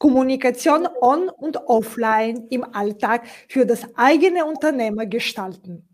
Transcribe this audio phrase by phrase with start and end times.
[0.00, 5.86] Kommunikation on und offline im Alltag für das eigene Unternehmer gestalten.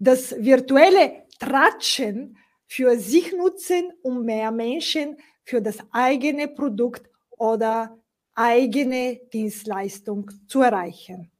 [0.00, 7.08] Das virtuelle Tratschen für sich nutzen, um mehr Menschen für das eigene Produkt
[7.38, 7.96] oder
[8.34, 11.30] eigene Dienstleistung zu erreichen.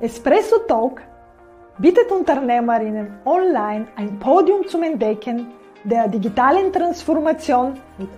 [0.00, 1.00] Espresso Talk
[1.78, 5.46] bietet Unternehmerinnen online ein Podium zum Entdecken
[5.84, 8.10] der digitalen Transformation mit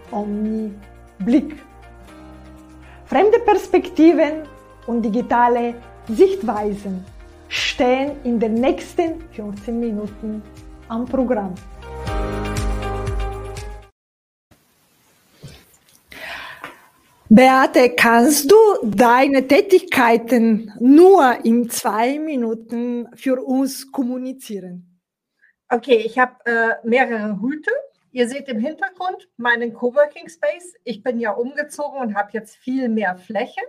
[1.20, 1.56] Omni-Blick.
[3.06, 4.48] Fremde Perspektiven
[4.86, 5.74] und digitale
[6.08, 7.04] Sichtweisen
[7.48, 10.42] stehen in den nächsten 15 Minuten
[10.88, 11.54] am Programm.
[17.28, 25.00] Beate, kannst du deine Tätigkeiten nur in zwei Minuten für uns kommunizieren?
[25.70, 27.70] Okay, ich habe äh, mehrere Hüte.
[28.12, 30.74] Ihr seht im Hintergrund meinen Coworking Space.
[30.84, 33.60] Ich bin ja umgezogen und habe jetzt viel mehr Fläche.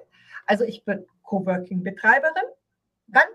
[0.46, 2.44] Also ich bin Coworking Betreiberin.
[3.08, 3.28] Dann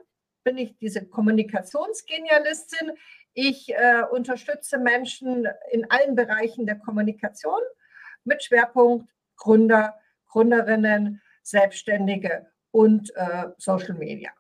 [0.45, 2.93] bin ich diese Kommunikationsgenialistin.
[3.33, 7.61] Ich äh, unterstütze Menschen in allen Bereichen der Kommunikation
[8.25, 14.31] mit Schwerpunkt Gründer, Gründerinnen, Selbstständige und äh, Social Media.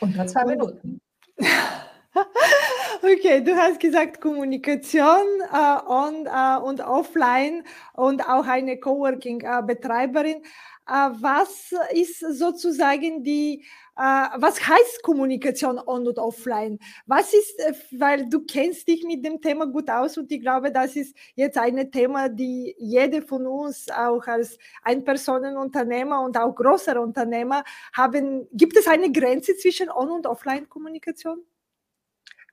[0.00, 1.00] Unter zwei Minuten.
[3.04, 10.36] Okay, du hast gesagt Kommunikation äh, on, äh, und offline und auch eine Coworking-Betreiberin.
[10.36, 13.62] Äh, was ist sozusagen die
[13.96, 14.00] äh,
[14.36, 16.78] was heißt Kommunikation on und offline?
[17.04, 20.72] Was ist, äh, weil du kennst dich mit dem Thema gut aus und ich glaube,
[20.72, 27.02] das ist jetzt ein Thema, die jede von uns auch als Ein-Personen-Unternehmer und auch größere
[27.02, 28.48] Unternehmer haben.
[28.52, 31.44] Gibt es eine Grenze zwischen On- und Offline-Kommunikation?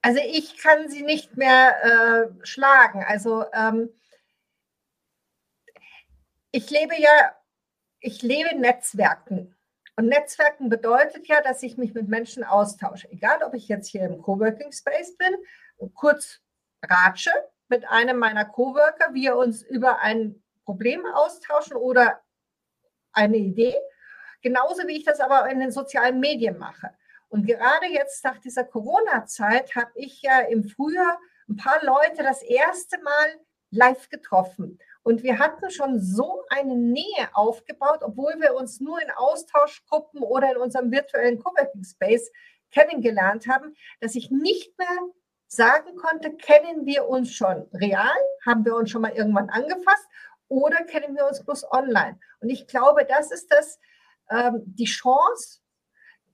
[0.02, 3.04] Also ich kann sie nicht mehr äh, schlagen.
[3.08, 3.90] Also ähm,
[6.52, 7.36] ich lebe ja,
[8.00, 9.56] ich lebe Netzwerken.
[9.96, 13.10] Und Netzwerken bedeutet ja, dass ich mich mit Menschen austausche.
[13.12, 15.36] Egal, ob ich jetzt hier im Coworking Space bin,
[15.94, 16.42] kurz
[16.82, 17.32] ratsche
[17.68, 22.22] mit einem meiner Coworker, wir uns über ein Problem austauschen oder
[23.14, 23.76] eine Idee.
[24.42, 26.92] Genauso wie ich das aber in den sozialen Medien mache.
[27.32, 32.44] Und gerade jetzt nach dieser Corona-Zeit habe ich ja im Frühjahr ein paar Leute das
[32.44, 34.78] erste Mal live getroffen.
[35.02, 40.52] Und wir hatten schon so eine Nähe aufgebaut, obwohl wir uns nur in Austauschgruppen oder
[40.52, 42.30] in unserem virtuellen Coworking Space
[42.70, 45.00] kennengelernt haben, dass ich nicht mehr
[45.48, 48.12] sagen konnte, kennen wir uns schon real,
[48.46, 50.06] haben wir uns schon mal irgendwann angefasst
[50.50, 52.20] oder kennen wir uns bloß online.
[52.42, 53.80] Und ich glaube, das ist das,
[54.30, 55.61] ähm, die Chance,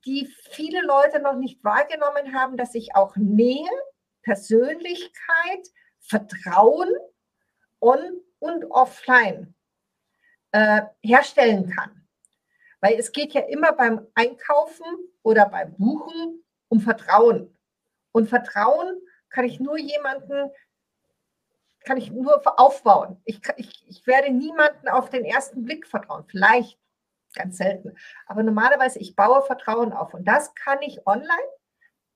[0.08, 3.70] die viele Leute noch nicht wahrgenommen haben, dass ich auch Nähe,
[4.24, 5.68] Persönlichkeit,
[6.00, 6.90] Vertrauen
[7.82, 8.00] on
[8.40, 9.54] und offline
[10.52, 12.08] äh, herstellen kann.
[12.80, 14.86] Weil es geht ja immer beim Einkaufen
[15.24, 17.56] oder beim Buchen um Vertrauen.
[18.12, 20.52] Und Vertrauen kann ich nur jemanden,
[21.84, 23.22] kann ich nur aufbauen.
[23.26, 26.26] Ich, ich, ich werde niemanden auf den ersten Blick vertrauen.
[26.28, 26.80] Vielleicht,
[27.34, 27.96] ganz selten.
[28.26, 30.14] Aber normalerweise, ich baue Vertrauen auf.
[30.14, 31.30] Und das kann ich online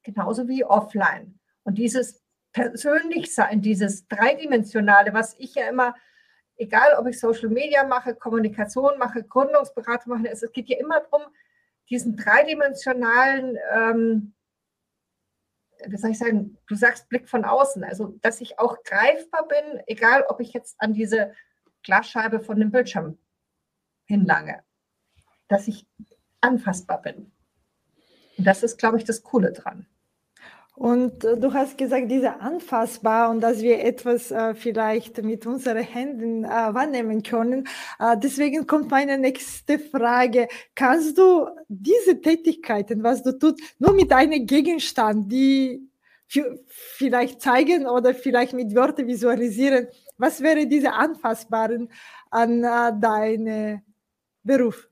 [0.03, 1.39] genauso wie offline.
[1.63, 2.23] Und dieses
[2.53, 5.95] Persönlichsein, dieses Dreidimensionale, was ich ja immer
[6.61, 11.23] egal ob ich Social Media mache, Kommunikation mache, Gründungsberatung mache, es geht ja immer darum,
[11.89, 14.33] diesen dreidimensionalen, ähm,
[15.87, 19.81] wie soll ich sagen, du sagst Blick von außen, also dass ich auch greifbar bin,
[19.87, 21.33] egal ob ich jetzt an diese
[21.83, 23.17] Glasscheibe von dem Bildschirm
[24.05, 24.63] hinlange,
[25.51, 25.85] dass ich
[26.39, 27.31] anfassbar bin.
[28.37, 29.85] Und das ist, glaube ich, das Coole dran.
[30.75, 35.83] Und äh, du hast gesagt, diese anfassbar und dass wir etwas äh, vielleicht mit unseren
[35.83, 37.67] Händen äh, wahrnehmen können.
[37.99, 40.47] Äh, deswegen kommt meine nächste Frage.
[40.73, 45.87] Kannst du diese Tätigkeiten, was du tust, nur mit einem Gegenstand, die
[46.65, 49.87] vielleicht zeigen oder vielleicht mit Worten visualisieren,
[50.17, 51.89] was wäre diese anfassbaren
[52.29, 53.81] an äh, deinem
[54.41, 54.90] Beruf?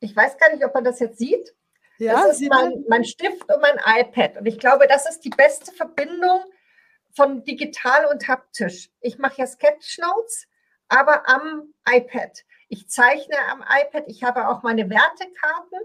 [0.00, 1.54] Ich weiß gar nicht, ob man das jetzt sieht.
[1.98, 4.38] Ja, das ist mein, mein Stift und mein iPad.
[4.38, 6.42] Und ich glaube, das ist die beste Verbindung
[7.14, 8.90] von digital und haptisch.
[9.00, 10.46] Ich mache ja Sketchnotes,
[10.88, 12.44] aber am iPad.
[12.68, 14.04] Ich zeichne am iPad.
[14.06, 15.78] Ich habe auch meine Wertekarten,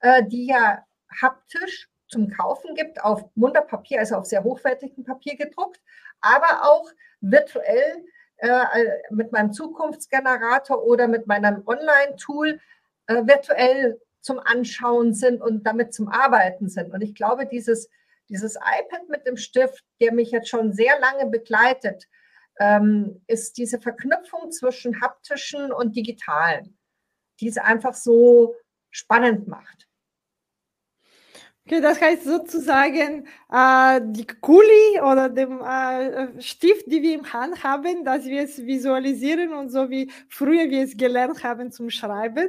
[0.00, 0.84] äh, die ja
[1.20, 5.80] haptisch zum Kaufen gibt, auf Munderpapier, also auf sehr hochwertigem Papier gedruckt,
[6.20, 6.90] aber auch
[7.20, 8.04] virtuell
[8.36, 8.64] äh,
[9.10, 12.60] mit meinem Zukunftsgenerator oder mit meinem Online-Tool
[13.08, 16.92] äh, virtuell zum Anschauen sind und damit zum Arbeiten sind.
[16.92, 17.88] Und ich glaube, dieses,
[18.28, 22.04] dieses iPad mit dem Stift, der mich jetzt schon sehr lange begleitet,
[22.60, 26.76] ähm, ist diese Verknüpfung zwischen haptischen und digitalen,
[27.40, 28.54] die es einfach so
[28.90, 29.86] spannend macht.
[31.64, 37.62] Okay, das heißt sozusagen, äh, die Kuli oder dem äh, Stift, die wir im Hand
[37.62, 42.48] haben, dass wir es visualisieren und so wie früher wir es gelernt haben zum Schreiben.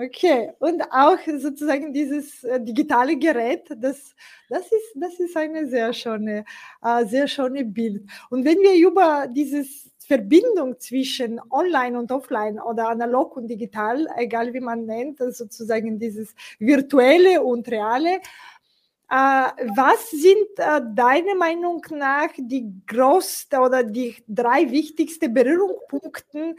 [0.00, 4.14] Okay, und auch sozusagen dieses äh, digitale Gerät, das,
[4.48, 6.44] das, ist, das ist eine sehr schöne,
[6.82, 8.08] äh, sehr schöne Bild.
[8.30, 9.64] Und wenn wir über diese
[9.98, 16.32] Verbindung zwischen Online und Offline oder analog und digital, egal wie man nennt, sozusagen dieses
[16.60, 18.20] virtuelle und reale,
[19.10, 26.54] Uh, was sind uh, deiner Meinung nach die größten oder die drei wichtigsten Berührungspunkte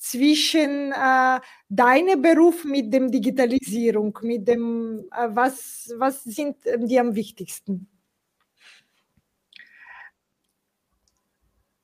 [0.00, 7.14] zwischen äh, deinem Beruf mit dem Digitalisierung, mit dem, äh, was, was sind die am
[7.14, 7.86] wichtigsten?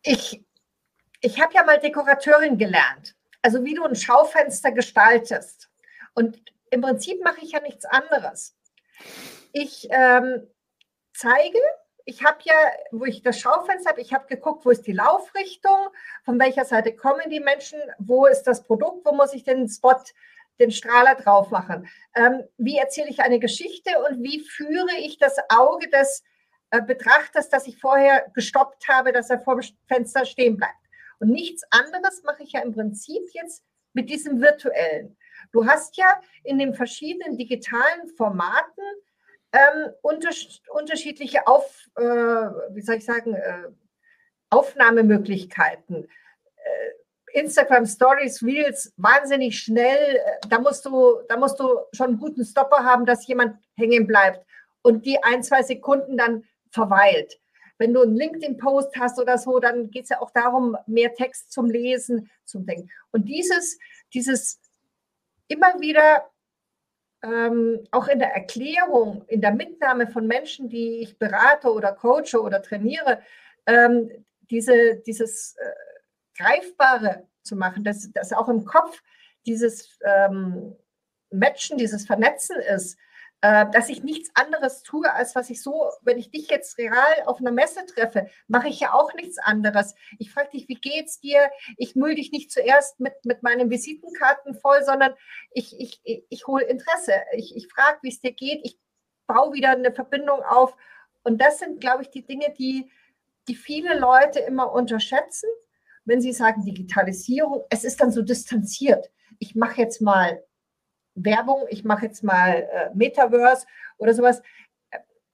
[0.03, 0.43] Ich,
[1.21, 5.69] ich habe ja mal Dekorateurin gelernt, also wie du ein Schaufenster gestaltest.
[6.15, 6.41] Und
[6.71, 8.57] im Prinzip mache ich ja nichts anderes.
[9.53, 10.47] Ich ähm,
[11.13, 11.59] zeige
[12.07, 12.55] ich habe ja,
[12.93, 15.89] wo ich das Schaufenster habe, ich habe geguckt, wo ist die Laufrichtung,
[16.25, 20.01] von welcher Seite kommen die Menschen, wo ist das Produkt, wo muss ich den Spot,
[20.61, 21.89] den Strahler drauf machen.
[22.15, 26.23] Ähm, wie erzähle ich eine Geschichte und wie führe ich das Auge des
[26.71, 30.75] äh, Betrachters, das ich vorher gestoppt habe, dass er vor dem Fenster stehen bleibt.
[31.19, 33.65] Und nichts anderes mache ich ja im Prinzip jetzt
[33.95, 35.17] mit diesem virtuellen.
[35.51, 38.85] Du hast ja in den verschiedenen digitalen Formaten
[39.57, 43.69] ähm, unters unterschiedliche Auf, äh, wie soll ich sagen, äh,
[44.51, 46.05] Aufnahmemöglichkeiten.
[46.05, 50.17] Äh, Instagram Stories, Reels, wahnsinnig schnell.
[50.17, 54.07] Äh, da musst du, da musst du schon einen guten Stopper haben, dass jemand hängen
[54.07, 54.45] bleibt
[54.83, 57.39] und die ein, zwei Sekunden dann verweilt.
[57.79, 61.53] Wenn du einen LinkedIn-Post hast oder so, dann geht es ja auch darum, mehr Text
[61.53, 62.91] zum Lesen, zum Denken.
[63.13, 63.79] Und dieses,
[64.15, 64.61] dieses
[65.49, 66.31] immer wieder
[67.27, 72.41] ähm, auch in der Erklärung, in der Mitnahme von Menschen, die ich berate oder coache
[72.41, 73.21] oder trainiere,
[73.67, 74.11] ähm,
[74.51, 79.03] diese, dieses äh, Greifbare zu machen, dass, dass auch im Kopf
[79.47, 80.77] dieses ähm,
[81.31, 82.99] Matchen, dieses Vernetzen ist,
[83.47, 87.23] äh, dass ich nichts anderes tue, als was ich so, wenn ich dich jetzt real
[87.27, 89.95] auf einer Messe treffe, mache ich ja auch nichts anderes.
[90.19, 91.49] Ich frage dich, wie geht's dir?
[91.77, 95.15] Ich müll dich nicht zuerst mit, mit meinen Visitenkarten voll, sondern
[95.53, 97.13] ich, ich, ich, ich hole Interesse.
[97.37, 98.63] Ich, ich frage, wie es dir geht.
[98.65, 98.81] Ich
[99.29, 100.77] baue wieder eine Verbindung auf.
[101.23, 102.91] Und das sind, glaube ich, die Dinge, die,
[103.47, 105.49] die viele Leute immer unterschätzen,
[106.05, 107.63] wenn sie sagen Digitalisierung.
[107.71, 109.09] Es ist dann so distanziert.
[109.39, 110.43] Ich mache jetzt mal
[111.17, 113.67] Werbung, ich mache jetzt mal äh, Metaverse
[113.97, 114.43] oder sowas.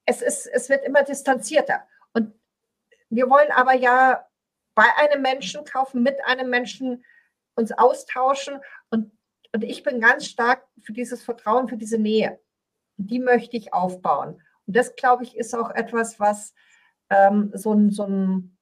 [0.07, 1.87] Es, ist, es wird immer distanzierter.
[2.13, 2.33] Und
[3.11, 4.27] wir wollen aber ja
[4.75, 7.05] bei einem Menschen kaufen, mit einem Menschen
[7.55, 8.61] uns austauschen.
[8.91, 9.13] Und,
[9.53, 12.41] und ich bin ganz stark für dieses Vertrauen, für diese Nähe.
[12.97, 14.43] Die möchte ich aufbauen.
[14.67, 16.55] Und das, glaube ich, ist auch etwas, was
[17.11, 18.57] ähm, so, ein, so ein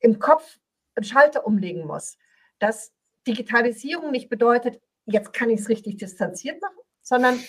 [0.00, 0.58] im Kopf
[0.96, 2.18] einen Schalter umlegen muss.
[2.58, 2.92] Dass
[3.26, 7.40] Digitalisierung nicht bedeutet, jetzt kann ich es richtig distanziert machen, sondern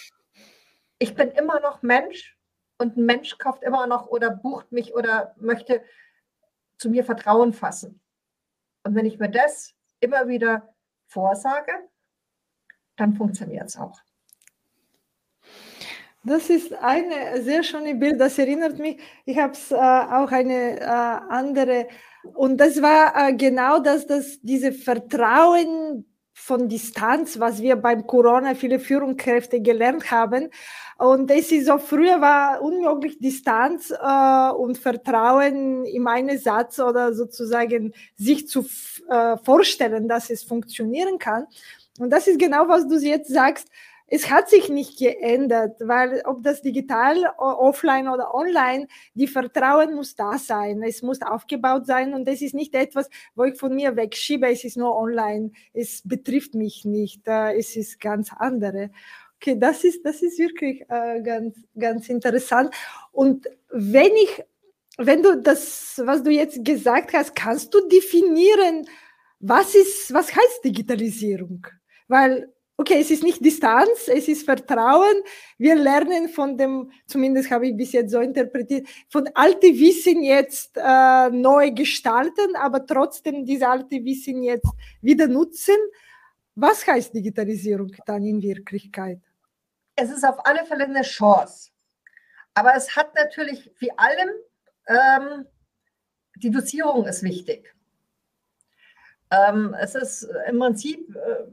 [0.99, 2.37] ich bin immer noch Mensch
[2.77, 5.83] und ein Mensch kauft immer noch oder bucht mich oder möchte
[6.77, 8.01] zu mir Vertrauen fassen.
[8.83, 10.73] Und wenn ich mir das immer wieder
[11.07, 11.71] vorsage,
[12.95, 13.99] dann funktioniert es auch.
[16.25, 18.19] Das ist eine sehr schöne Bild.
[18.19, 21.87] Das erinnert mich, ich habe es äh, auch eine äh, andere.
[22.33, 28.55] Und das war äh, genau das, dass diese Vertrauen von Distanz, was wir beim Corona
[28.55, 30.49] viele Führungskräfte gelernt haben.
[30.97, 37.13] Und es ist so, früher war unmöglich Distanz äh, und Vertrauen in einen Satz oder
[37.13, 38.65] sozusagen sich zu
[39.09, 41.45] äh, vorstellen, dass es funktionieren kann.
[41.99, 43.69] Und das ist genau, was du jetzt sagst
[44.15, 50.15] es hat sich nicht geändert, weil ob das digital, offline oder online, die Vertrauen muss
[50.15, 50.83] da sein.
[50.83, 54.47] Es muss aufgebaut sein und es ist nicht etwas, wo ich von mir wegschiebe.
[54.47, 55.49] Es ist nur online.
[55.73, 57.27] Es betrifft mich nicht.
[57.27, 58.91] Äh, es ist ganz andere.
[59.37, 62.69] Okay, das ist, das ist wirklich äh, ganz, ganz interessant.
[63.11, 64.43] Und wenn ich,
[64.99, 68.87] wenn du das, was du jetzt gesagt hast, kannst du definieren,
[69.39, 71.65] was ist, was heißt Digitalisierung?
[72.07, 75.15] Weil okay, es ist nicht Distanz, es ist Vertrauen.
[75.57, 80.77] Wir lernen von dem, zumindest habe ich bis jetzt so interpretiert, von alte Wissen jetzt
[80.77, 84.69] äh, neu gestalten, aber trotzdem diese alte Wissen jetzt
[85.01, 85.75] wieder nutzen.
[86.55, 89.19] Was heißt Digitalisierung dann in Wirklichkeit?
[89.95, 91.71] Es ist auf alle Fälle eine Chance.
[92.55, 94.29] Aber es hat natürlich wie allem,
[94.87, 95.45] ähm,
[96.35, 97.73] die Dosierung ist wichtig.
[99.31, 101.45] Ähm, es ist im Prinzip, äh,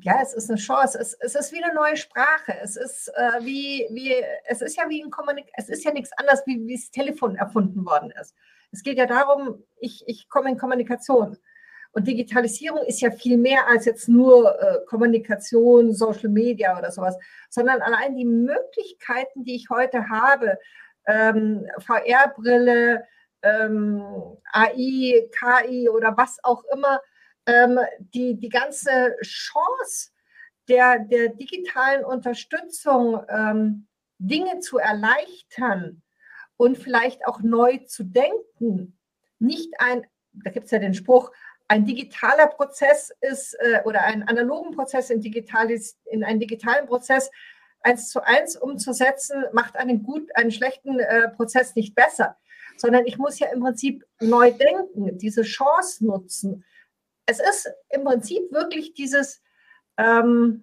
[0.00, 0.98] ja, es ist eine Chance.
[1.00, 2.54] Es, es ist wie eine neue Sprache.
[2.62, 6.12] Es ist äh, wie, wie, es ist ja wie ein Kommunik es ist ja nichts
[6.16, 8.34] anderes, wie, wie das Telefon erfunden worden ist.
[8.72, 11.38] Es geht ja darum, ich, ich komme in Kommunikation.
[11.92, 17.16] Und Digitalisierung ist ja viel mehr als jetzt nur äh, Kommunikation, Social Media oder sowas,
[17.48, 20.58] sondern allein die Möglichkeiten, die ich heute habe,
[21.06, 23.04] ähm, VR-Brille,
[23.40, 24.02] ähm,
[24.52, 27.00] AI, KI oder was auch immer,
[27.46, 27.78] ähm,
[28.14, 30.10] die, die ganze Chance
[30.68, 33.86] der, der digitalen Unterstützung, ähm,
[34.18, 36.02] Dinge zu erleichtern
[36.56, 38.98] und vielleicht auch neu zu denken,
[39.38, 41.30] nicht ein, da gibt es ja den Spruch,
[41.68, 47.30] ein digitaler Prozess ist äh, oder einen analogen Prozess in, digitalis, in einen digitalen Prozess
[47.80, 52.36] eins zu eins umzusetzen, macht einen gut, einen schlechten äh, Prozess nicht besser,
[52.76, 56.64] sondern ich muss ja im Prinzip neu denken, diese Chance nutzen.
[57.26, 59.42] Es ist im Prinzip wirklich dieses,
[59.96, 60.62] ähm,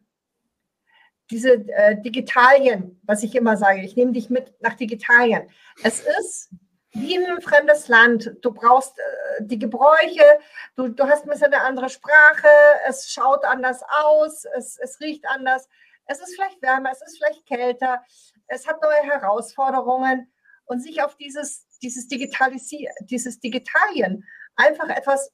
[1.29, 5.50] diese äh, Digitalien, was ich immer sage, ich nehme dich mit nach Digitalien.
[5.84, 6.50] Es ist
[6.91, 8.36] wie in ein fremdes Land.
[8.41, 9.03] Du brauchst äh,
[9.41, 10.24] die Gebräuche,
[10.75, 12.48] du, du hast ein bisschen eine andere Sprache,
[12.88, 15.67] es schaut anders aus, es, es riecht anders,
[16.05, 18.03] es ist vielleicht wärmer, es ist vielleicht kälter,
[18.48, 20.29] es hat neue Herausforderungen.
[20.65, 25.29] Und sich auf dieses, dieses Digitalisieren, dieses Digitalien einfach etwas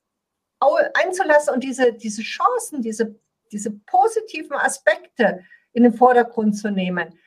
[0.94, 3.16] einzulassen und diese, diese Chancen, diese,
[3.52, 7.18] diese positiven Aspekte in den Vordergrund zu nehmen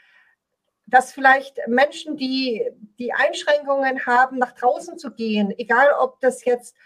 [0.92, 6.76] dass vielleicht Menschen, die die Einschränkungen haben, nach draußen zu gehen, egal ob das jetzt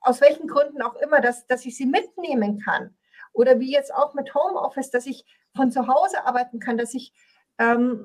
[0.00, 2.96] aus welchen Gründen auch immer, dass, dass ich sie mitnehmen kann.
[3.32, 7.12] Oder wie jetzt auch mit Homeoffice, dass ich von zu Hause arbeiten kann, dass ich
[7.58, 8.04] ähm,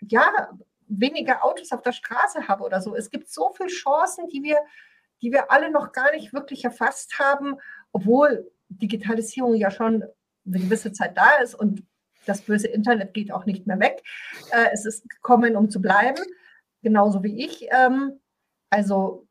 [0.00, 0.50] ja
[0.88, 2.94] weniger Autos auf der Straße habe oder so.
[2.94, 4.58] Es gibt so viele Chancen, die wir,
[5.22, 7.56] die wir alle noch gar nicht wirklich erfasst haben,
[7.92, 10.02] obwohl Digitalisierung ja schon
[10.44, 11.84] eine gewisse Zeit da ist und
[12.26, 14.02] das böse Internet geht auch nicht mehr weg.
[14.50, 16.22] Äh, es ist gekommen, um zu bleiben,
[16.82, 17.66] genauso wie ich.
[17.70, 18.20] Ähm,
[18.70, 19.26] also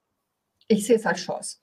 [0.67, 1.61] ich sehe es als Chance.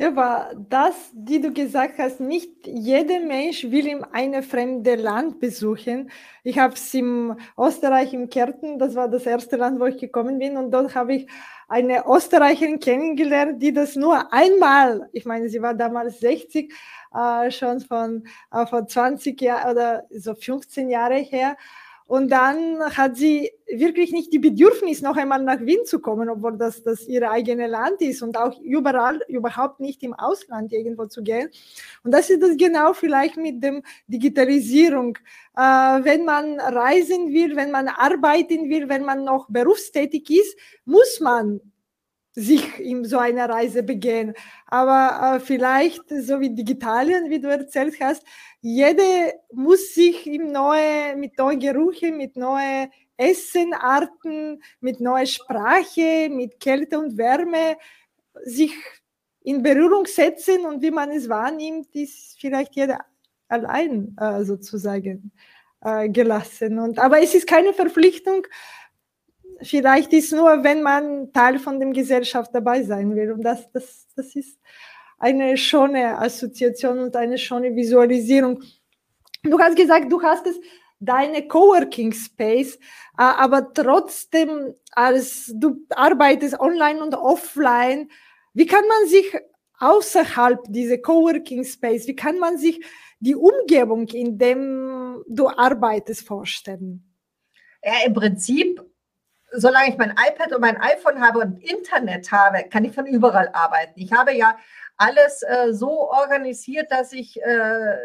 [0.00, 6.10] Aber das, die du gesagt hast, nicht jeder Mensch will in eine fremde Land besuchen.
[6.44, 10.38] Ich habe es im Österreich, im Kärnten, das war das erste Land, wo ich gekommen
[10.38, 11.26] bin, und dort habe ich
[11.66, 16.72] eine Österreicherin kennengelernt, die das nur einmal, ich meine, sie war damals 60,
[17.12, 21.56] äh, schon von äh, vor 20 Jahren oder so 15 Jahre her.
[22.08, 26.56] Und dann hat sie wirklich nicht die Bedürfnis, noch einmal nach Wien zu kommen, obwohl
[26.56, 31.22] das, das ihr eigenes Land ist und auch überall, überhaupt nicht im Ausland irgendwo zu
[31.22, 31.50] gehen.
[32.04, 35.18] Und das ist das genau vielleicht mit dem Digitalisierung.
[35.54, 41.20] Äh, wenn man reisen will, wenn man arbeiten will, wenn man noch berufstätig ist, muss
[41.20, 41.60] man
[42.38, 44.32] sich in so einer Reise begehen.
[44.66, 48.24] Aber äh, vielleicht, so wie Digitalien, wie du erzählt hast,
[48.60, 56.60] jede muss sich im neue, mit neuen Gerüchen, mit neuen Essenarten, mit neuer Sprache, mit
[56.60, 57.76] Kälte und Wärme
[58.44, 58.74] sich
[59.42, 63.00] in Berührung setzen und wie man es wahrnimmt, ist vielleicht jeder
[63.48, 65.32] allein äh, sozusagen
[65.80, 66.78] äh, gelassen.
[66.78, 68.46] Und, aber es ist keine Verpflichtung,
[69.62, 73.32] vielleicht ist nur, wenn man Teil von der Gesellschaft dabei sein will.
[73.32, 74.58] Und das, das, das ist
[75.18, 78.62] eine schöne Assoziation und eine schöne Visualisierung.
[79.42, 80.58] Du hast gesagt, du hast es
[81.00, 88.10] deine Coworking Space, äh, aber trotzdem, als du arbeitest online und offline,
[88.54, 89.36] wie kann man sich
[89.78, 92.84] außerhalb dieser Coworking Space, wie kann man sich
[93.20, 97.04] die Umgebung, in dem du arbeitest, vorstellen?
[97.82, 98.80] Ja, im Prinzip
[99.52, 103.48] solange ich mein iPad und mein iPhone habe und Internet habe, kann ich von überall
[103.52, 103.94] arbeiten.
[103.96, 104.56] Ich habe ja
[104.98, 107.96] alles äh, so organisiert, dass ich äh,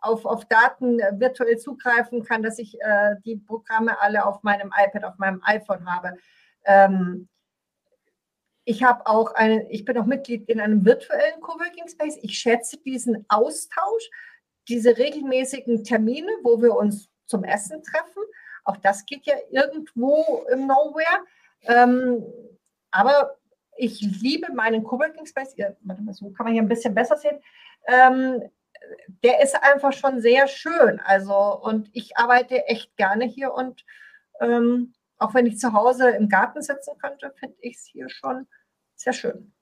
[0.00, 4.72] auf, auf Daten äh, virtuell zugreifen kann, dass ich äh, die Programme alle auf meinem
[4.76, 6.16] iPad, auf meinem iPhone habe.
[6.64, 7.28] Ähm,
[8.64, 12.18] ich habe auch einen, ich bin auch Mitglied in einem virtuellen Coworking Space.
[12.22, 14.10] Ich schätze diesen Austausch,
[14.68, 18.22] diese regelmäßigen Termine, wo wir uns zum Essen treffen
[18.64, 21.24] auch das geht ja irgendwo im Nowhere.
[21.62, 22.24] Ähm,
[22.90, 23.36] aber
[23.76, 25.54] ich liebe meinen Coworking Space.
[25.56, 27.38] Ja, warte mal, so kann man hier ein bisschen besser sehen.
[27.86, 28.42] Ähm,
[29.22, 31.00] der ist einfach schon sehr schön.
[31.00, 33.84] Also, und ich arbeite echt gerne hier und
[34.40, 38.46] ähm, auch wenn ich zu Hause im Garten sitzen könnte, finde ich es hier schon
[38.96, 39.52] sehr schön.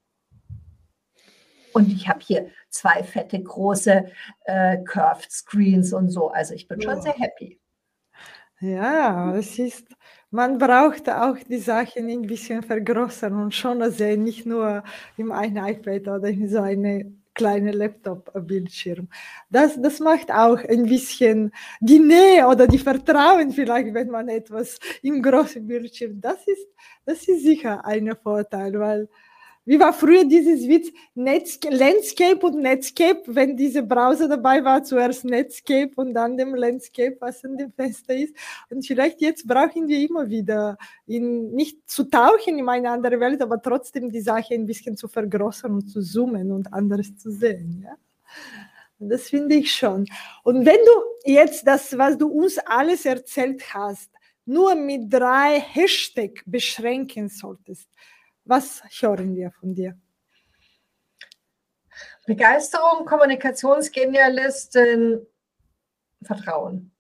[1.72, 4.10] Und ich habe hier zwei fette, große
[4.44, 6.28] äh, Curved Screens und so.
[6.28, 7.60] Also ich bin schon sehr happy.
[8.60, 9.88] Ja, es ist
[10.32, 14.82] Man braucht auch die Sachen ein bisschen vergrößern und schon sehen, nicht nur
[15.18, 19.08] im einen iPad oder in so eine kleine Laptop-Bildschirm.
[19.50, 24.78] Das, das macht auch ein bisschen die Nähe oder die Vertrauen vielleicht, wenn man etwas
[25.02, 26.66] im großen Bildschirm, das ist,
[27.04, 29.08] das ist sicher ein Vorteil, weil
[29.64, 30.90] wie war früher dieses Witz?
[31.14, 37.16] Netz, Landscape und Netscape, wenn diese Browser dabei war, zuerst Netscape und dann dem Landscape,
[37.20, 38.34] was in dem Fenster ist.
[38.70, 43.40] Und vielleicht jetzt brauchen wir immer wieder, in, nicht zu tauchen in eine andere Welt,
[43.40, 47.84] aber trotzdem die Sache ein bisschen zu vergrößern und zu zoomen und anderes zu sehen.
[47.84, 47.94] Ja?
[48.98, 50.06] Das finde ich schon.
[50.42, 54.10] Und wenn du jetzt das, was du uns alles erzählt hast,
[54.44, 57.88] nur mit drei Hashtag beschränken solltest,
[58.52, 59.98] was hören wir von dir?
[62.26, 65.26] Begeisterung, Kommunikationsgenialistin,
[66.22, 66.91] Vertrauen.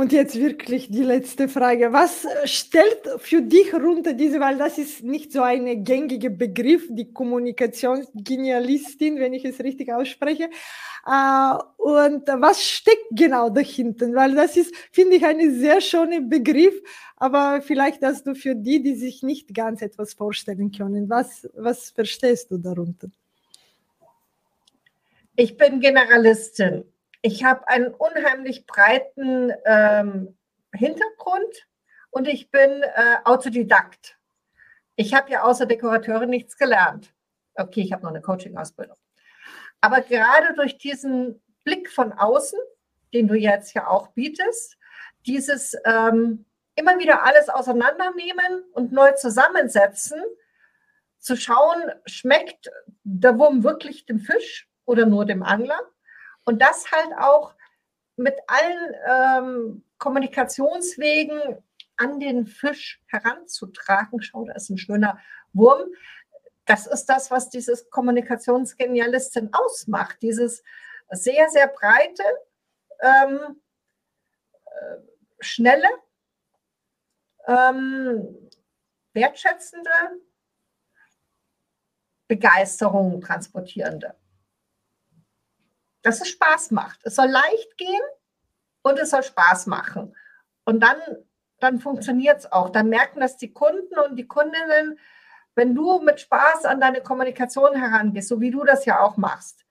[0.00, 1.92] Und jetzt wirklich die letzte Frage.
[1.92, 7.12] Was stellt für dich runter diese, weil das ist nicht so ein gängiger Begriff, die
[7.12, 10.48] Kommunikationsgenialistin, wenn ich es richtig ausspreche.
[11.06, 14.10] Äh, und was steckt genau dahinter?
[14.14, 16.80] Weil das ist, finde ich, ein sehr schöner Begriff,
[17.16, 21.10] aber vielleicht hast du für die, die sich nicht ganz etwas vorstellen können.
[21.10, 23.08] Was, was verstehst du darunter?
[25.36, 26.84] Ich bin Generalistin
[27.22, 30.36] ich habe einen unheimlich breiten ähm,
[30.72, 31.68] Hintergrund
[32.10, 34.18] und ich bin äh, Autodidakt.
[34.96, 37.12] Ich habe ja außer Dekorateurin nichts gelernt.
[37.54, 38.96] Okay, ich habe noch eine Coaching-Ausbildung.
[39.80, 42.58] Aber gerade durch diesen Blick von außen,
[43.12, 44.76] den du jetzt ja auch bietest,
[45.26, 50.20] dieses ähm, immer wieder alles auseinandernehmen und neu zusammensetzen,
[51.18, 52.70] zu schauen, schmeckt
[53.02, 55.78] der Wurm wirklich dem Fisch oder nur dem Angler?
[56.44, 57.54] Und das halt auch
[58.16, 61.62] mit allen ähm, Kommunikationswegen
[61.96, 64.22] an den Fisch heranzutragen.
[64.22, 65.18] Schau, da ist ein schöner
[65.52, 65.88] Wurm.
[66.64, 70.18] Das ist das, was dieses Kommunikationsgenialistin ausmacht.
[70.22, 70.62] Dieses
[71.10, 72.22] sehr, sehr breite,
[73.00, 73.60] ähm,
[74.64, 74.96] äh,
[75.40, 75.88] schnelle,
[77.46, 78.50] ähm,
[79.12, 79.90] wertschätzende,
[82.28, 84.19] Begeisterung transportierende
[86.02, 87.00] dass es Spaß macht.
[87.04, 88.02] Es soll leicht gehen
[88.82, 90.14] und es soll Spaß machen.
[90.64, 90.98] Und dann,
[91.60, 92.70] dann funktioniert es auch.
[92.70, 94.98] Dann merken das die Kunden und die Kundinnen,
[95.54, 99.64] wenn du mit Spaß an deine Kommunikation herangehst, so wie du das ja auch machst.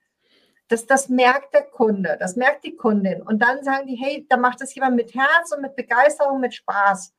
[0.67, 3.23] Das, das merkt der Kunde, das merkt die Kundin.
[3.23, 6.53] Und dann sagen die, hey, da macht es jemand mit Herz und mit Begeisterung, mit
[6.53, 7.11] Spaß.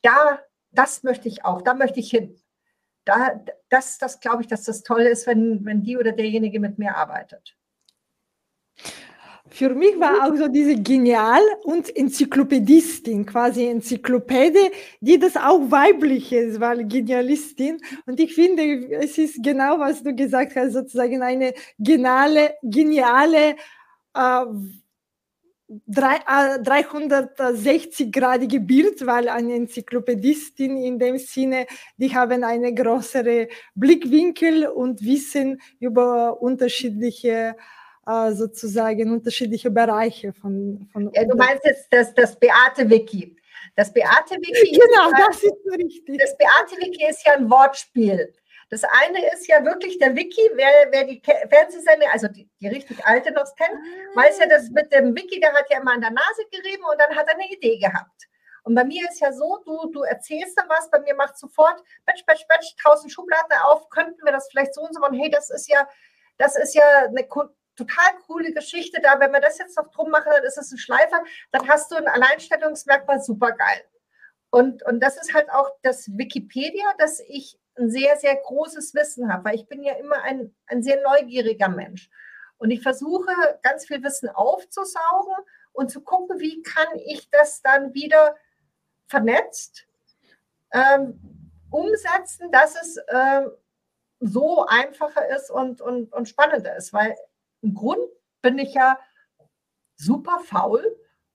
[0.00, 2.40] Da, das möchte ich auch, da möchte ich hin.
[3.04, 6.78] Da, das, das glaube ich, dass das toll ist, wenn, wenn die oder derjenige mit
[6.78, 7.54] mir arbeitet.
[9.52, 16.32] Für mich war auch so diese Genial- und Enzyklopädistin, quasi Enzyklopädie, die das auch weiblich
[16.32, 17.78] ist, weil Genialistin.
[18.06, 18.62] Und ich finde,
[19.02, 23.56] es ist genau, was du gesagt hast, sozusagen eine geniale, geniale
[24.14, 24.44] äh,
[25.88, 31.66] 360-gradige äh, Bild, weil eine Enzyklopädistin in dem Sinne,
[31.96, 37.56] die haben eine größere Blickwinkel und wissen über unterschiedliche
[38.10, 40.88] äh, sozusagen unterschiedliche Bereiche von.
[40.92, 43.36] von ja, du meinst jetzt das, das Beate-Wiki.
[43.76, 46.18] Das Beate-Wiki genau, ist, das ist richtig.
[46.18, 48.32] Das Beate-Wiki ist ja ein Wortspiel.
[48.70, 53.04] Das eine ist ja wirklich der Wiki, wer, wer die Fernsehsendung, also die, die richtig
[53.04, 54.20] alte noch kennt, ah.
[54.20, 57.00] weiß ja, dass mit dem Wiki, der hat ja immer an der Nase gerieben und
[57.00, 58.28] dann hat er eine Idee gehabt.
[58.62, 61.82] Und bei mir ist ja so, du, du erzählst dann was, bei mir macht sofort,
[62.06, 65.30] batsch, batsch, batsch, tausend Schubladen auf, könnten wir das vielleicht so und so machen, hey,
[65.30, 65.88] das ist ja,
[66.38, 67.26] das ist ja eine
[67.80, 69.18] total coole Geschichte da.
[69.20, 71.22] Wenn wir das jetzt noch drum machen, dann ist es ein Schleifer.
[71.52, 73.84] Dann hast du ein Alleinstellungsmerkmal, super geil.
[74.50, 79.32] Und, und das ist halt auch das Wikipedia, dass ich ein sehr, sehr großes Wissen
[79.32, 82.10] habe, weil ich bin ja immer ein, ein sehr neugieriger Mensch.
[82.58, 85.34] Und ich versuche, ganz viel Wissen aufzusaugen
[85.72, 88.36] und zu gucken, wie kann ich das dann wieder
[89.06, 89.86] vernetzt
[90.72, 91.18] ähm,
[91.70, 93.50] umsetzen, dass es ähm,
[94.18, 96.92] so einfacher ist und, und, und spannender ist.
[96.92, 97.16] Weil
[97.62, 98.00] im Grund
[98.42, 98.98] bin ich ja
[99.96, 100.84] super faul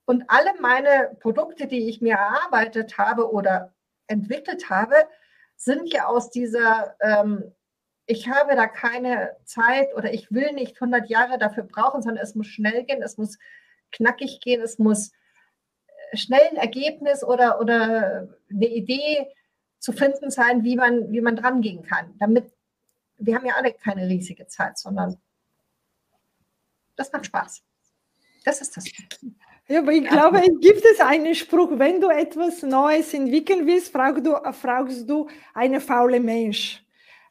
[0.05, 3.73] und alle meine Produkte, die ich mir erarbeitet habe oder
[4.07, 4.95] entwickelt habe,
[5.55, 7.53] sind ja aus dieser, ähm,
[8.05, 12.35] ich habe da keine Zeit oder ich will nicht 100 Jahre dafür brauchen, sondern es
[12.35, 13.37] muss schnell gehen, es muss
[13.91, 15.11] knackig gehen, es muss
[16.11, 19.27] äh, schnell ein Ergebnis oder, oder eine Idee
[19.79, 22.15] zu finden sein, wie man, wie man dran gehen kann.
[22.19, 22.51] Damit,
[23.17, 25.17] wir haben ja alle keine riesige Zeit, sondern
[26.95, 27.63] das macht Spaß.
[28.43, 28.85] Das ist das.
[29.67, 33.91] Ja, aber ich glaube, es gibt es einen Spruch, wenn du etwas Neues entwickeln willst,
[33.91, 36.85] fragst du, fragst du eine faule Mensch.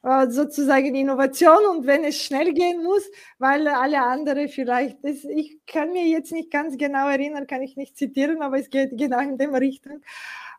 [0.05, 5.61] Äh, sozusagen Innovation und wenn es schnell gehen muss, weil alle anderen vielleicht, das, ich
[5.66, 9.20] kann mir jetzt nicht ganz genau erinnern, kann ich nicht zitieren, aber es geht genau
[9.20, 10.03] in dem Richtung.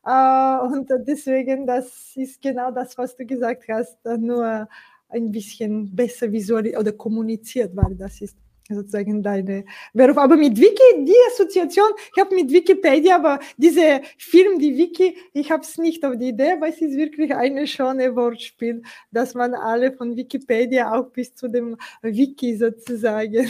[0.04, 4.68] Äh, und deswegen, das ist genau das, was du gesagt hast, nur
[5.10, 8.38] ein bisschen besser visualisiert oder kommuniziert, weil das ist
[8.70, 10.18] sozusagen deine Beruf.
[10.18, 15.52] Aber mit Wiki, die Assoziation, ich habe mit Wikipedia, aber diese Film, die Wiki, ich
[15.52, 19.54] habe es nicht auf die Idee, aber es ist wirklich eine schöne Wortspiel, dass man
[19.54, 23.48] alle von Wikipedia auch bis zu dem Wiki sozusagen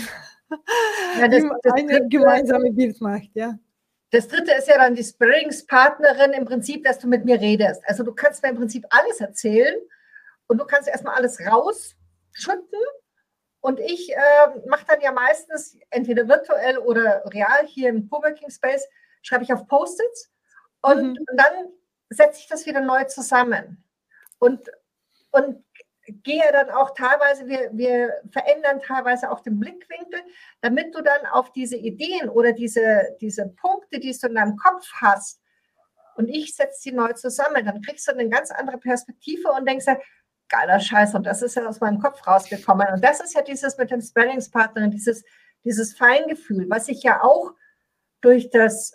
[1.19, 3.57] ja, das, das eine gemeinsame Bild macht, ja.
[4.11, 7.81] Das dritte ist ja dann die Sparringspartnerin im Prinzip, dass du mit mir redest.
[7.85, 9.75] Also du kannst mir im Prinzip alles erzählen
[10.47, 12.79] und du kannst erstmal alles rausschütten
[13.65, 18.87] und ich äh, mache dann ja meistens entweder virtuell oder real hier im Coworking Space,
[19.23, 20.31] schreibe ich auf Post-its
[20.81, 21.25] und, mhm.
[21.27, 21.71] und dann
[22.09, 23.83] setze ich das wieder neu zusammen.
[24.37, 24.69] Und,
[25.31, 25.63] und
[26.05, 30.21] gehe dann auch teilweise, wir, wir verändern teilweise auch den Blickwinkel,
[30.61, 34.85] damit du dann auf diese Ideen oder diese, diese Punkte, die du in deinem Kopf
[35.01, 35.41] hast,
[36.17, 39.85] und ich setze sie neu zusammen, dann kriegst du eine ganz andere Perspektive und denkst,
[40.49, 42.87] geiler Scheiß und das ist ja aus meinem Kopf rausgekommen.
[42.93, 45.23] Und das ist ja dieses mit dem Sparringspartner, dieses,
[45.63, 47.53] dieses Feingefühl, was ich ja auch
[48.21, 48.93] durch das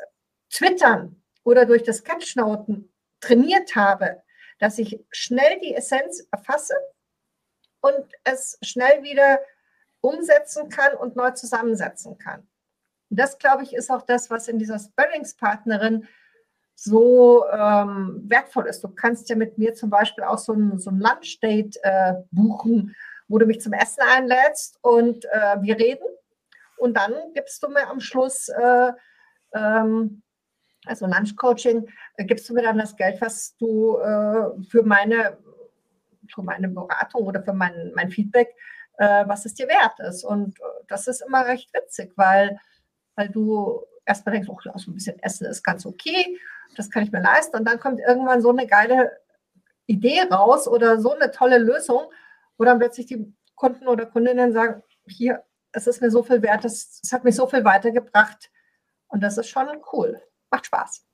[0.51, 4.23] Twittern oder durch das Sketchnoten trainiert habe,
[4.59, 6.75] dass ich schnell die Essenz erfasse
[7.81, 9.41] und es schnell wieder
[10.01, 12.49] umsetzen kann und neu zusammensetzen kann.
[13.11, 16.07] Und das, glaube ich, ist auch das, was in dieser Sparringspartnerin
[16.83, 18.83] so ähm, wertvoll ist.
[18.83, 22.97] Du kannst ja mit mir zum Beispiel auch so ein, so ein Lunchdate äh, buchen,
[23.29, 26.07] wo du mich zum Essen einlädst und äh, wir reden.
[26.79, 28.93] Und dann gibst du mir am Schluss, äh,
[29.53, 30.23] ähm,
[30.87, 35.37] also Lunch-Coaching, äh, gibst du mir dann das Geld, was du äh, für meine,
[36.33, 38.57] für meine Beratung oder für mein, mein Feedback,
[38.97, 40.25] äh, was es dir wert ist.
[40.25, 42.59] Und das ist immer recht witzig, weil,
[43.17, 46.39] weil du erstmal denkst, oh, ja, so ein bisschen Essen ist ganz okay
[46.77, 47.57] das kann ich mir leisten.
[47.57, 49.13] Und dann kommt irgendwann so eine geile
[49.87, 52.11] Idee raus oder so eine tolle Lösung,
[52.57, 56.65] wo dann plötzlich die Kunden oder Kundinnen sagen, hier, es ist mir so viel wert,
[56.65, 58.51] es, es hat mich so viel weitergebracht.
[59.09, 60.21] Und das ist schon cool.
[60.51, 61.05] Macht Spaß.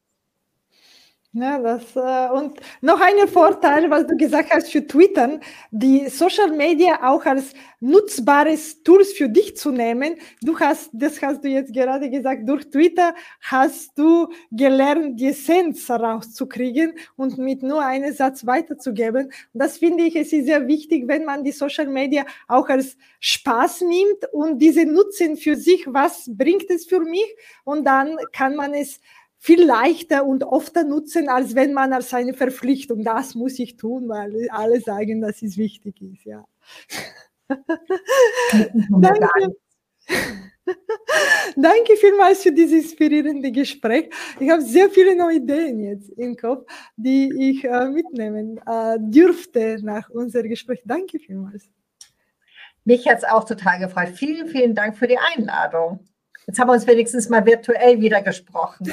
[1.39, 5.39] Ja, das, äh, und noch ein Vorteil, was du gesagt hast für Twitter,
[5.71, 10.17] die Social Media auch als nutzbares Tools für dich zu nehmen.
[10.41, 15.91] Du hast, das hast du jetzt gerade gesagt, durch Twitter hast du gelernt, die Essenz
[15.91, 19.31] rauszukriegen und mit nur einem Satz weiterzugeben.
[19.53, 23.83] Das finde ich, es ist sehr wichtig, wenn man die Social Media auch als Spaß
[23.83, 27.37] nimmt und diese nutzen für sich, was bringt es für mich?
[27.65, 29.01] Und dann kann man es
[29.39, 34.09] viel leichter und öfter nutzen, als wenn man als eine Verpflichtung, das muss ich tun,
[34.09, 36.25] weil alle sagen, dass es wichtig ist.
[36.25, 36.45] Ja.
[38.91, 39.57] Danke.
[41.57, 44.11] Danke vielmals für dieses inspirierende Gespräch.
[44.41, 49.79] Ich habe sehr viele neue Ideen jetzt im Kopf, die ich äh, mitnehmen äh, dürfte
[49.83, 50.83] nach unserem Gespräch.
[50.85, 51.69] Danke vielmals.
[52.85, 54.11] Mich hat es auch total gefreut.
[54.15, 56.01] Vielen, vielen Dank für die Einladung.
[56.47, 58.93] Jetzt haben wir uns wenigstens mal virtuell wieder gesprochen.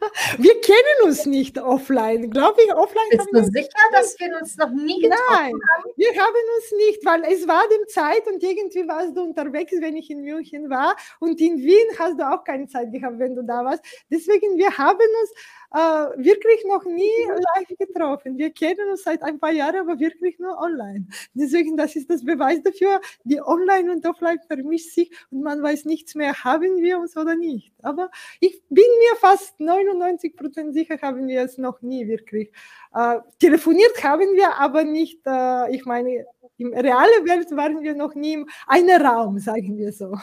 [0.37, 2.29] Wir kennen uns nicht offline.
[2.29, 3.03] Glaube ich, offline.
[3.11, 5.91] Bist du sicher, dass wir uns noch nie getroffen Nein, haben?
[5.95, 9.95] Wir haben uns nicht, weil es war die Zeit und irgendwie warst du unterwegs, wenn
[9.95, 10.95] ich in München war.
[11.19, 13.83] Und in Wien hast du auch keine Zeit gehabt, wenn du da warst.
[14.09, 15.31] Deswegen, wir haben uns
[15.73, 18.37] äh, wirklich noch nie live getroffen.
[18.37, 21.07] Wir kennen uns seit ein paar Jahren, aber wirklich nur online.
[21.33, 25.85] Deswegen, das ist das Beweis dafür, die Online und Offline vermischt sich und man weiß
[25.85, 27.71] nichts mehr, haben wir uns oder nicht.
[27.83, 28.09] Aber
[28.39, 29.90] ich bin mir fast 99
[30.35, 32.51] Prozent sicher, haben wir es noch nie wirklich.
[32.93, 36.25] Äh, telefoniert haben wir, aber nicht, äh, ich meine,
[36.57, 40.15] im realen Welt waren wir noch nie in einem Raum, sagen wir so.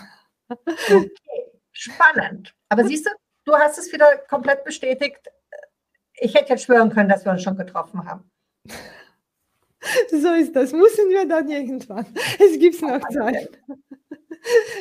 [0.48, 1.11] Okay,
[1.72, 2.54] spannend.
[2.68, 3.11] Aber siehst du,
[3.44, 5.28] du hast es wieder komplett bestätigt
[6.20, 8.31] ich hätte jetzt schwören können, dass wir uns schon getroffen haben.
[10.11, 10.72] So ist das.
[10.72, 12.07] Müssen wir dann irgendwann.
[12.38, 13.61] Es gibt noch Zeit.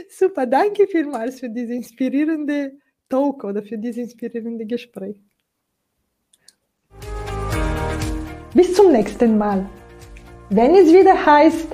[0.10, 2.78] Super, danke vielmals für diese inspirierende
[3.10, 5.17] Talk oder für dieses inspirierende Gespräch.
[8.54, 9.70] Bis zum nächsten Mal.
[10.50, 11.67] Wenn es wieder heißt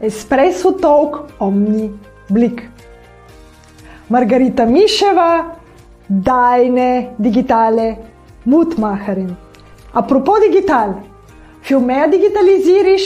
[0.00, 1.90] Espresso Talk Omni
[2.28, 2.68] Blick.
[4.08, 5.56] Margarita Mischewa,
[6.08, 7.96] deine digitale
[8.44, 9.36] Mutmacherin.
[9.92, 11.02] Apropos digital,
[11.62, 12.98] für mehr Digitalisierung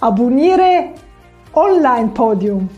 [0.00, 0.90] abonniere
[1.54, 2.68] Online Podium.